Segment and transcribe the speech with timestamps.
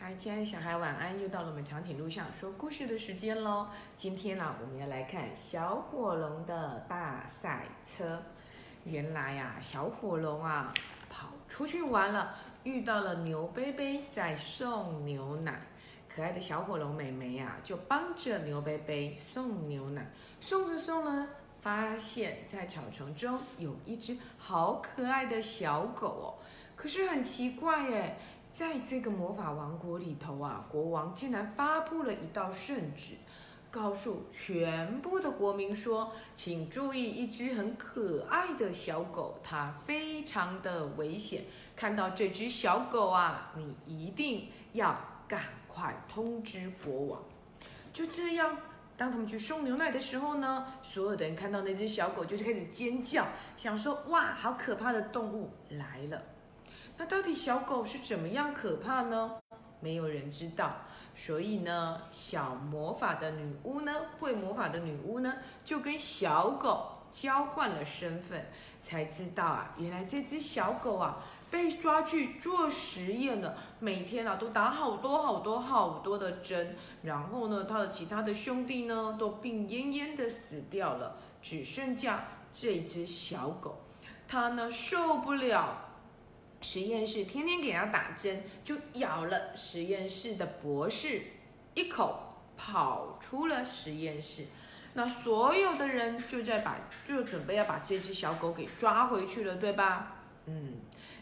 [0.00, 1.20] 嗨，亲爱的小孩，晚安！
[1.20, 3.66] 又到了我们长颈鹿上说故事的时间喽。
[3.96, 8.22] 今天呢，我们要来看小火龙的大赛车。
[8.84, 10.72] 原来呀，小火龙啊，
[11.10, 12.32] 跑出去玩了，
[12.62, 15.60] 遇到了牛贝贝在送牛奶。
[16.08, 20.08] 可爱的小火龙妹妹呀，就帮着牛贝贝送牛奶。
[20.40, 21.26] 送着送着，
[21.60, 26.38] 发现在草丛中有一只好可爱的小狗哦。
[26.76, 28.16] 可是很奇怪耶。
[28.58, 33.14] 在这个魔法王国里头啊，国王竟然发布了一道圣旨，
[33.70, 41.44] 告诉全部的国民说：“请注意，一只很可爱的小狗，它非常的危险。
[41.76, 47.22] 看到这只小狗啊，你一定要赶快通知国王。”
[47.94, 48.58] 就这样，
[48.96, 53.24] 当他们去送牛奶的时候呢，所有的人看到那只小狗，就是开始尖叫，
[53.56, 56.20] 想说：“哇，好可怕的动物来了！”
[56.98, 59.38] 那到底小狗是怎么样可怕呢？
[59.80, 60.72] 没有人知道。
[61.16, 68.46] 所以呢，小魔法的女巫呢，会魔法的女巫呢，就跟小狗交换了身份，
[68.82, 71.18] 才知道啊，原来这只小狗啊，
[71.50, 83.82] 被抓去做实验了，每天啊都打好多好多好多的针，然后呢，他的其他的兄弟呢，都病恹恹的死掉了，只剩下这只小狗，
[84.28, 85.87] 它呢受不了。
[86.60, 91.22] 实验室天天给他打针，就咬了实验室的博士
[91.74, 94.44] 一口，跑出了实验室。
[94.94, 100.16] 那所有的人就在把，就准备要把这只小狗给抓回去了，对吧？
[100.46, 100.74] 嗯，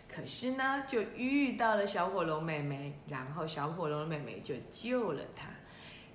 [0.09, 5.48] 可是呢，就遇到了小火龙妹妹，然后小火龙妹妹就救了它。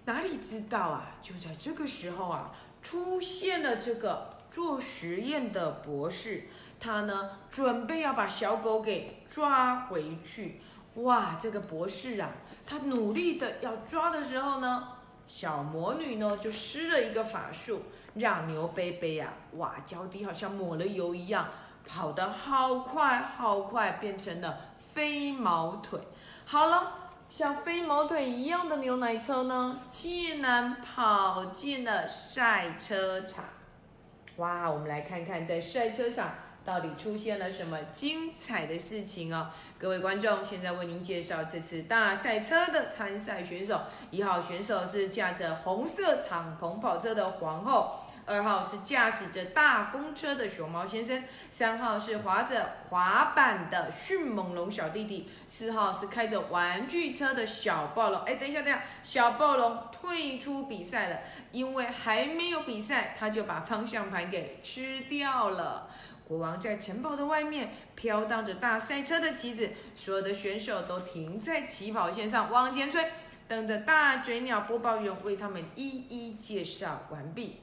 [0.05, 6.45] 哪里知道啊，就在这个时候啊，出现了这个做实验的博士。
[6.81, 10.59] 他呢，准备要把小狗给抓回去。
[10.95, 12.31] 哇，这个博士啊，
[12.65, 14.89] 他努力的要抓的时候呢，
[15.27, 17.83] 小魔女呢就施了一个法术，
[18.15, 21.47] 让牛贝贝呀，哇，脚底好像抹了油一样，
[21.87, 24.57] 跑得好快好快，变成了
[24.93, 25.99] 飞毛腿。
[26.45, 26.93] 好了，
[27.29, 33.45] 像飞毛腿一样的牛奶车呢，竟然跑进了赛车场。
[34.37, 36.29] 哇，我们来看看在赛车场。
[36.63, 39.49] 到底出现了什么精彩的事情哦？
[39.79, 43.81] 各位观众，现在为您介绍这次大赛车的参赛选手。
[44.11, 58.21] 一号选手是驾着红色敞篷跑车的皇后，二号是驾驶着大公车的熊猫先生，三号是滑着滑板的迅猛龙小弟弟，四号是开着玩具车的小暴龙。
[58.21, 61.19] 哎，等一下，等一下，小暴龙退出比赛了，
[61.51, 65.89] 因为还没有比赛，他就把方向盘给吃掉了。
[66.31, 73.05] 国王在城堡的外面飘荡着大赛车的旗子，所有的选手都停在起跑线上往前追，
[73.49, 77.57] 等着大嘴鸟播报员为他们一一介绍完毕。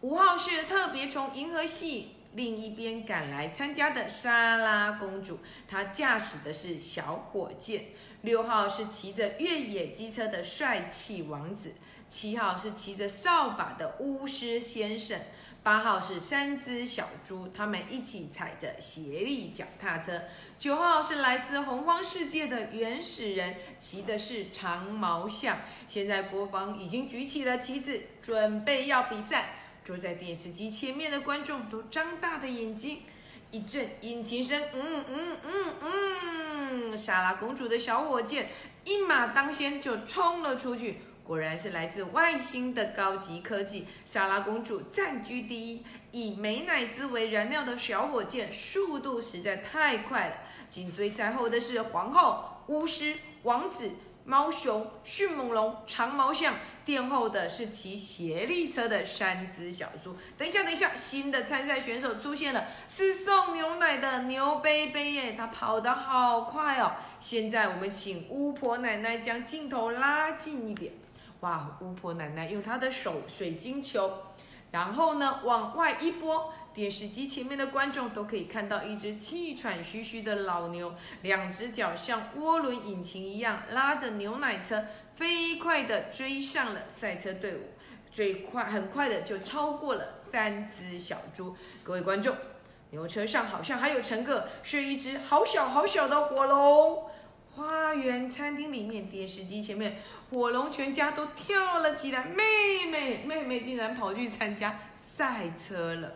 [0.00, 7.84] 五号是特别从银河系另一边赶来参加的莎拉公主，她驾驶的是小火箭。
[8.22, 11.74] 六号是骑着越野机车的帅气王子，
[12.08, 15.20] 七号是骑着扫把的巫师先生。
[15.66, 20.22] 八号是三只小猪，他们一起踩着斜力脚踏车。
[20.56, 25.58] 九号是来自洪荒世界的原始人，骑的是长毛象。
[25.88, 29.56] 现在国防已经举起了旗子，准备要比赛。
[29.84, 33.02] 坐在电视机前面的观众都张大的眼睛，
[33.50, 35.74] 一阵引擎声，嗯嗯嗯
[36.92, 38.50] 嗯，莎拉公主的小火箭
[38.84, 41.00] 一马当先就冲了出去。
[41.26, 45.84] 果然是来自外星的高级科技，莎拉公主占据第一。
[46.12, 50.34] 以美乃滋为燃料的小火箭速度实在太快了，
[50.68, 53.90] 紧追在后的是皇后、巫师、王子、
[54.24, 56.54] 猫熊、迅猛龙、长毛象，
[56.84, 60.16] 殿后的是骑斜力车的三只小猪。
[60.38, 66.92] 等一下，等一下，新的参赛选手出现了，是送牛奶的牛杯杯耶，他跑得好快哦。
[67.20, 70.92] 现在我们请巫婆奶奶将镜头拉近一点。
[71.40, 71.76] 哇！
[71.80, 74.10] 巫婆奶奶用她的手水晶球，
[74.70, 84.84] 然后呢往外一拨，电视机前面的观众都可以看到一只气喘吁吁的老牛，两只脚像涡轮引擎一样拉着牛奶车，
[85.14, 87.60] 飞快地追上了赛车队伍，
[88.10, 91.54] 最快很快的就超过了三只小猪。
[91.82, 92.34] 各位观众，
[92.90, 97.10] 牛车上好像还有乘客，是一只好小好小的火龙。
[97.56, 99.96] 花园餐厅里面，电视机前面，
[100.30, 102.22] 火龙全家都跳了起来。
[102.22, 104.78] 妹妹，妹妹竟然跑去参加
[105.16, 106.12] 赛车了。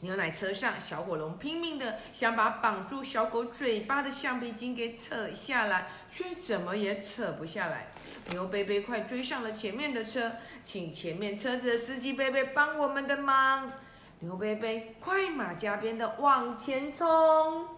[0.00, 7.88] 牛奶车上，小火龙拼命的想把绑住小狗嘴巴的橡皮筋给扯下来，却怎么也扯不下来。
[8.30, 10.30] 牛贝贝快追上了前面的车，
[10.62, 13.72] 请前面车子的司机贝贝帮我们的忙。
[14.20, 17.77] 牛贝贝快马加鞭的往前冲。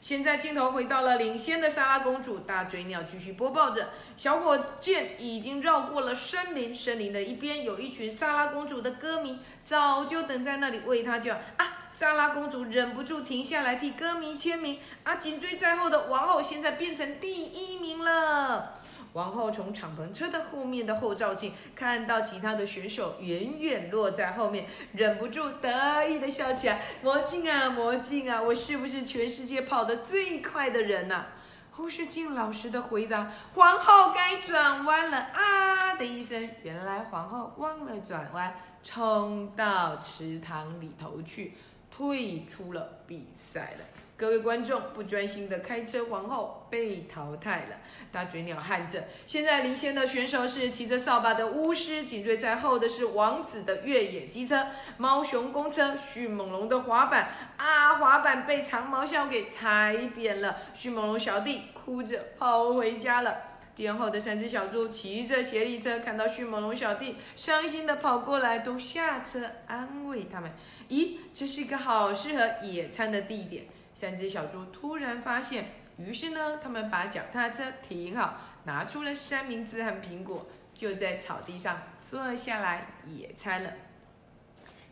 [0.00, 11.88] 现在镜头回到了领先的萨拉公主，大嘴鸟继续播报着：小火箭已经绕过了森林，森林的一边有一群萨拉公主的歌迷，早就等在那里为她叫啊！
[11.90, 14.78] 萨拉公主忍不住停下来替歌迷签名。
[15.02, 18.77] 啊，紧追在后的玩偶现在变成第一名了。
[19.14, 26.80] 王后从敞篷车的后面的后照镜看到其他的选手远远落在后面，忍不住得意的笑起来。
[27.02, 31.26] 魔镜啊，魔镜啊，我是不是全世界跑得最快的人呐？
[31.70, 38.52] 后视镜老实的回答：皇后该转弯了啊的一声，原来皇后忘了转弯，
[38.82, 41.54] 冲到池塘里头去，
[41.90, 43.84] 退出了比赛了。
[44.18, 47.76] 各位观众，不专心的开车，皇后被淘汰了。
[48.10, 54.66] 大嘴鸟喊着：“现在领先的选手是骑着扫把的巫师，紧追在后的是王子的越野机车、
[54.96, 57.28] 猫熊公车、迅猛龙的滑板。
[57.58, 63.36] 啊，滑板被长毛象给踩扁了，迅猛龙小弟哭着跑回家了。
[63.76, 70.50] 殿后的三只小猪骑着斜力车，看到迅猛龙小弟，伤心的跑过来，都下车安慰他们。
[70.88, 73.66] 咦，这是一个好适合野餐的地点。”
[74.00, 83.72] 三只小猪突然发现，于是呢，他们把脚踏车停好，拿出了三明治和苹果，就在草地上坐下来野餐了。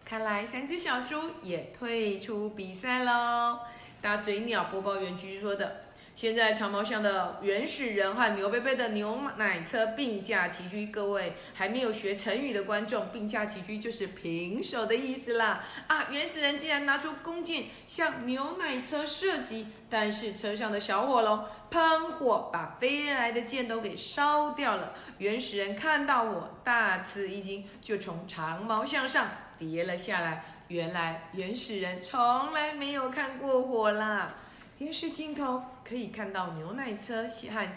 [0.05, 3.61] 看来三只小猪也退出比赛喽。
[4.03, 5.86] 大嘴鸟播报员继续说的。
[6.17, 10.87] 现在长毛象的原始人和牛贝贝的牛奶车并驾齐驱。
[10.87, 15.63] 各位还没有学成语的观众，并驾齐驱就是平手的意思啦！
[15.89, 24.95] 啊，原始人竟然拿出弓箭向牛奶车射击，但是车上的小火龙喷火把飞来的箭都给烧掉了。
[25.19, 29.29] 原始人看到火大吃一惊，就从长毛象上
[29.59, 30.43] 跌了下来。
[30.69, 34.35] 原来原始人从来没有看过火啦！
[34.79, 37.73] 电视镜头可以看到牛奶车和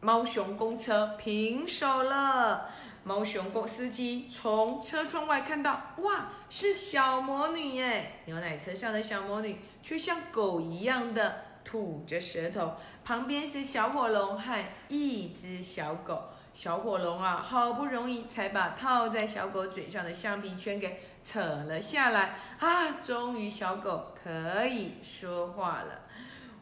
[0.00, 2.70] 猫熊公车平手了。
[3.04, 8.20] 猫熊公司机从车窗外看到，哇，是小魔女耶！
[8.24, 16.30] 牛奶车上的小魔女却像狗一样的吐着舌头，旁边是小火龙和一只小狗。
[16.54, 26.02] 小火龙啊，好不容易才把套在小狗嘴上的橡皮圈给扯了下来啊，终于小狗可以说话了。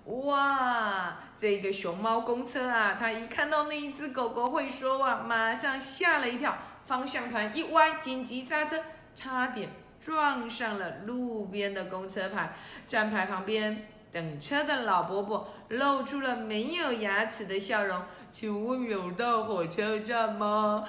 [0.07, 6.57] 哇，这个熊猫公车啊，它一看到那一只狗狗会说话，马上吓了一跳，
[6.87, 8.83] 方向盘一歪，紧急刹车，
[9.15, 9.69] 差点
[10.01, 12.55] 撞上了路边的公车牌。
[12.87, 18.03] 站牌旁边等车的老伯伯露出了没有牙齿的笑容，
[18.33, 20.87] 请问有到火车站吗？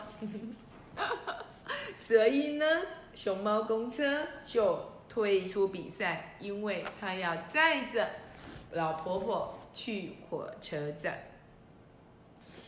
[1.96, 2.66] 所以呢，
[3.16, 8.08] 熊猫公车就退出比赛，因为它要载着。
[8.72, 11.24] 老婆婆去火车站。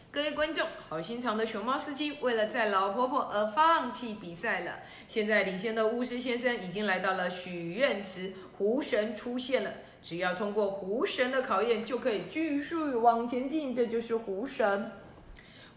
[0.09, 4.79] 各位观众，好心肠的熊猫司机为了载老婆婆而放弃比赛了。
[5.05, 13.75] 现在领先的巫师先生已经来到了许愿池，湖神出现了，只要通过湖神的考验，就可以继续往前进。
[13.75, 14.91] 这就是湖神。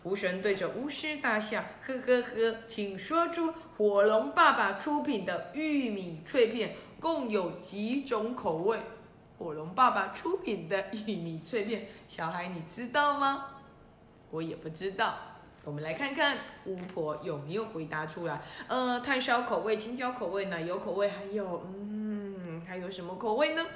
[0.02, 8.78] 湖神对着巫师大笑，呵呵呵，请说出火龙爸爸出品的玉米脆片共有几种口味？
[9.38, 13.47] 火龙爸爸出品的玉米脆片，小孩你知道吗？
[14.30, 15.14] 我也不知道。
[15.64, 18.40] 我们来看看巫婆有没有回答出来。
[18.69, 23.66] 呃，炭烧口味、青椒口味、奶油口味，还有嗯，还有什么口味呢？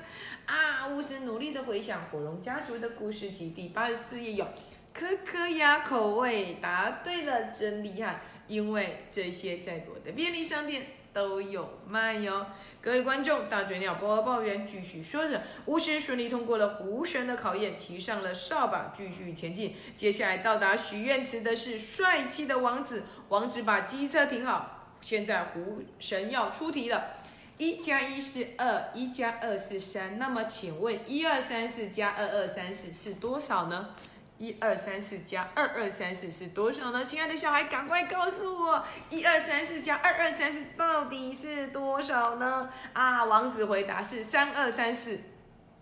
[0.46, 4.46] 啊，巫师努力的回想《火龙家族的故事集》第八十四页有
[4.94, 8.20] 可可鸭口味，答对了，真厉害！
[8.46, 10.86] 因为这些在我的便利商店。
[11.14, 12.44] 都有卖哟！
[12.80, 19.76] 各位观众，大嘴鸟播报员继续说着，巫师顺利通过了湖神的考验，骑上了扫把，继续前进。
[19.94, 24.96] 接下来到达许愿池的是帅气的王子，王子把机车停好。
[25.00, 27.18] 现在湖神要出题了，
[27.58, 33.90] 一加一是二，一加二是三，那么请问一二三四加二二三四是多少呢？
[34.36, 37.04] 一二三四加二二三四是多少呢？
[37.04, 42.68] 亲爱的小孩，赶快告诉我，一二三四加二二三四到底是多少呢？
[42.92, 45.20] 啊，王子回答是三二三四，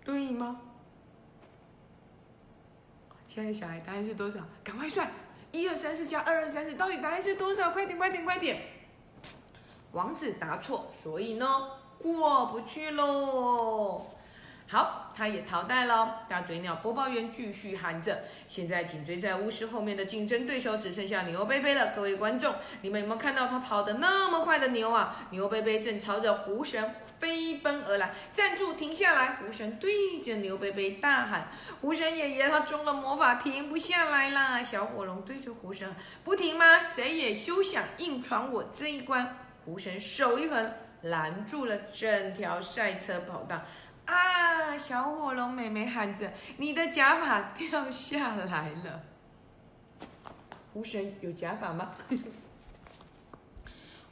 [0.04, 0.60] 对吗？
[3.26, 4.38] 亲爱的小孩，答案是多少？
[4.62, 5.10] 赶快算，
[5.50, 7.70] 一二三四加二二三四到底答案是多少？
[7.70, 8.60] 快点，快点，快点！
[9.92, 11.46] 王子答错，所以呢，
[11.98, 14.06] 过不去喽。
[14.68, 16.22] 好，他也淘汰了。
[16.28, 21.92] 大嘴鸟播报员继续喊着：“现在紧追在巫师后面的竞争对手只剩下牛贝贝了。
[21.94, 25.26] 各位观众，你们有没有看到他跑得那么快的牛啊？
[25.30, 28.12] 牛贝贝正朝着狐神飞奔而来。
[28.32, 31.48] 站住，停下来！”狐神对着牛贝贝大喊
[31.80, 36.80] ：“狐神爷爷，他中了魔法，停不下来啦！”小火龙对着狐神：“不停吗？
[36.94, 43.62] 谁也休想硬闯我这一关！”狐神手一横，拦住了整条赛车跑道。
[44.06, 44.76] 啊！
[44.78, 49.02] 小火龙妹妹喊着：“你的假发掉下来了。”
[50.72, 51.90] 狐神有假发吗？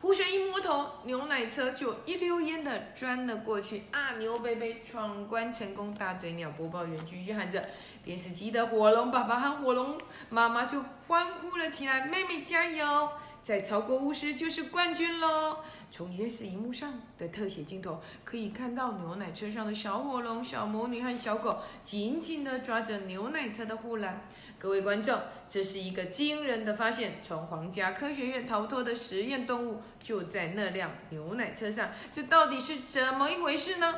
[0.01, 3.85] 狐神一摸头，牛奶车就一溜烟的钻了过去。
[3.91, 4.13] 啊！
[4.19, 5.93] 牛贝贝闯关成功！
[5.95, 7.63] 大嘴鸟播报员继续喊着，
[8.03, 9.99] 电视机的火龙爸爸和火龙
[10.31, 13.11] 妈妈就欢呼了起来：“妹妹加油！
[13.43, 15.59] 再超过巫师就是冠军喽！”
[15.91, 24.23] 从电视荧幕上的特写镜头可以看到，牛奶车上的小火龙、小魔女和小狗紧紧地抓着牛奶车的护栏。
[24.57, 25.19] 各位观众，
[25.49, 33.97] 这是一个惊人的发现：从皇家科学院逃脱的实验动物就在那辆牛奶车上，这到底是怎么一回事呢？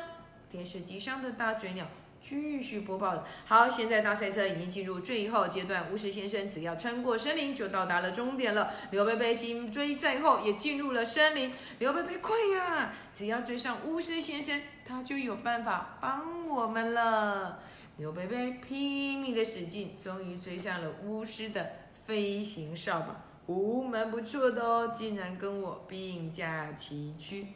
[0.49, 1.85] 电视机上的大嘴鸟。
[2.23, 3.21] 继续播报。
[3.43, 8.71] 好，现在大赛车已经进入最后阶段，巫师先生只要穿过森林就到达了终点了。
[8.91, 11.51] 刘贝贝紧追在后，也进入了森林。
[11.79, 12.93] 刘贝贝快呀！
[13.13, 17.59] 只要追上巫师先生，他就有办法帮我们了。
[17.97, 21.73] 刘贝贝拼命的使劲，终于追上了巫师的
[22.05, 23.21] 飞行扫把。
[23.47, 27.47] 呜，蛮不错的哦，竟然跟我并驾齐驱。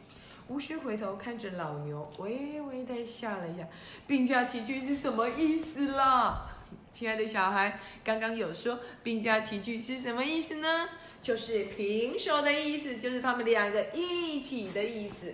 [0.50, 3.68] 巫师回头看着老牛，微微的笑了一下。
[4.08, 6.48] 并驾齐驱是什么意思啦？
[6.94, 10.90] 亲爱的小孩，刚刚有说并驾齐驱是什么意思呢？
[11.22, 15.34] 就是平手的意思，就是他们两个一起的意思。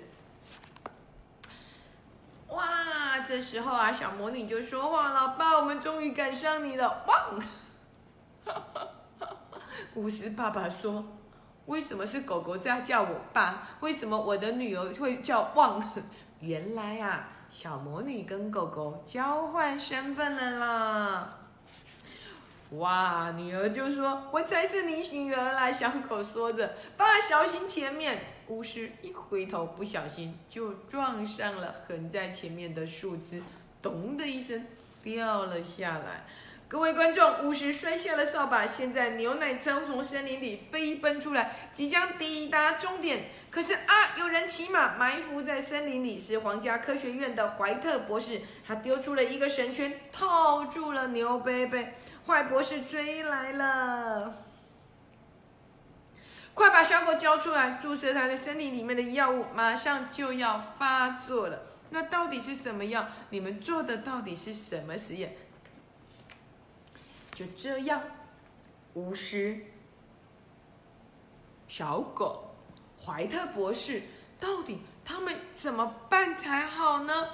[2.48, 7.43] 哇，这时候啊，小魔女就说话了：“爸，我们终于赶上你了！”汪！
[9.96, 11.05] 巫师爸爸说。
[11.65, 13.70] 为什么是狗狗在叫我爸？
[13.79, 15.82] 为什么我的女儿会叫旺？
[16.41, 21.38] 原来啊，小魔女跟狗狗交换身份了啦！
[22.72, 33.41] 哇，女儿就说：“我才是你女儿啦！”小狗说着：“爸，小心前面！”巫师一回头，不小心就撞上了横在前面的树枝，
[33.82, 34.65] 咚的一声
[35.01, 36.25] 掉了下来。
[36.73, 43.25] 各位观众，巫师摔下了扫把，现在牛奶车从森林里飞奔出来，即将抵达终点。
[43.51, 48.41] 可是啊，有人骑马埋伏在森林里，是皇家科学院的怀特博士。
[48.65, 51.93] 他丢出了一个绳圈，套住了牛贝贝。
[52.25, 54.33] 坏博士追来了，
[56.55, 57.77] 快把小狗交出来！
[57.79, 61.59] 注射它的森林里面的药物马上就要发作了。
[61.91, 63.05] 那到底是什么药？
[63.29, 65.35] 你们做的到底是什么实验？
[67.33, 68.01] 就这样，
[68.93, 69.59] 巫师、
[71.67, 72.55] 小狗、
[73.03, 74.03] 怀特博士，
[74.39, 77.27] 到底他们怎么办才好呢？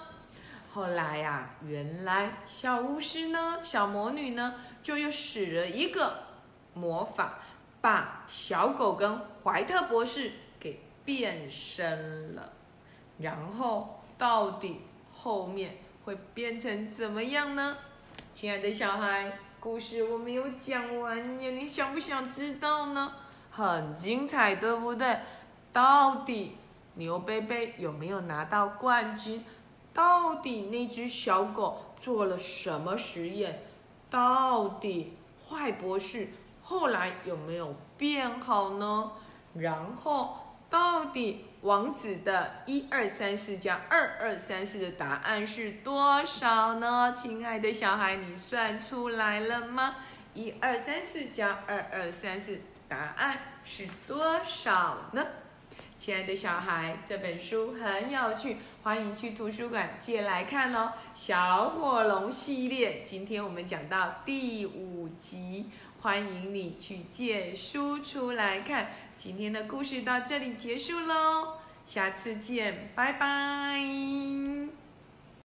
[0.71, 6.23] 后来呀，原来小巫师呢，小魔女呢，就又使了一个
[6.73, 7.39] 魔法，
[7.81, 12.53] 把小狗跟怀特博士给变身了。
[13.17, 14.79] 然后到底
[15.13, 17.75] 后面会变成怎么样呢？
[18.31, 19.37] 亲爱的小孩。
[19.61, 23.11] 故事我没有讲完呀，你想不想知道呢？
[23.51, 25.17] 很精彩，对不对？
[25.73, 26.55] 到底
[26.93, 29.43] 牛贝贝有没有拿到冠军？
[29.93, 33.63] 到底那只小狗做了什么实验？
[34.09, 35.17] 到底
[35.49, 36.29] 坏博士
[36.63, 39.11] 后来有没有变好呢？
[39.55, 40.37] 然后
[40.69, 41.45] 到底？
[41.61, 47.13] 王子的一二三四加二二三四的答案是多少呢？
[47.13, 49.95] 亲爱的小孩，你算出来了吗？
[50.33, 55.27] 一二三四加二二三四，答案是多少呢？
[55.97, 60.93] 亲爱的小孩，这本书很有趣，欢迎去图书馆借来看哦。
[61.13, 65.69] 小火龙系列，今天我们讲到第五集，
[66.01, 68.87] 欢迎你去借书出来看。
[69.17, 74.78] 今天的故事到这里结束喽，下次见，拜拜。